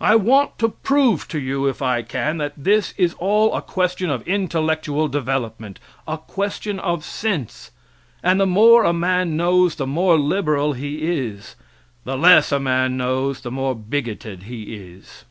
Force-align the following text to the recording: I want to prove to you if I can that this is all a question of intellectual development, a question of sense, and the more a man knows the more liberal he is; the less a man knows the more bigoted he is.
I 0.00 0.14
want 0.14 0.60
to 0.60 0.68
prove 0.68 1.26
to 1.26 1.40
you 1.40 1.66
if 1.66 1.82
I 1.82 2.02
can 2.02 2.38
that 2.38 2.52
this 2.56 2.94
is 2.96 3.14
all 3.18 3.52
a 3.52 3.60
question 3.60 4.08
of 4.08 4.22
intellectual 4.22 5.08
development, 5.08 5.80
a 6.06 6.18
question 6.18 6.78
of 6.78 7.04
sense, 7.04 7.72
and 8.22 8.38
the 8.38 8.46
more 8.46 8.84
a 8.84 8.92
man 8.92 9.36
knows 9.36 9.74
the 9.74 9.88
more 9.88 10.16
liberal 10.16 10.74
he 10.74 10.98
is; 11.02 11.56
the 12.04 12.16
less 12.16 12.52
a 12.52 12.60
man 12.60 12.96
knows 12.96 13.40
the 13.40 13.50
more 13.50 13.74
bigoted 13.74 14.44
he 14.44 14.76
is. 14.76 15.24